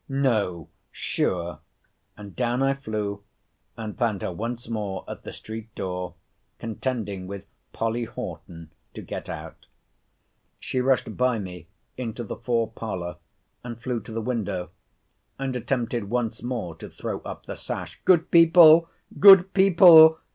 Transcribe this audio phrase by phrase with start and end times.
[0.09, 3.21] No, sure!—And down I flew,
[3.77, 6.15] and found her once more at the street door,
[6.57, 9.67] contending with Polly Horton to get out.
[10.59, 11.67] She rushed by me
[11.97, 13.17] into the fore parlour,
[13.63, 14.71] and flew to the window,
[15.37, 18.89] and attempted once more to throw up the sash—Good people!
[19.19, 20.19] good people!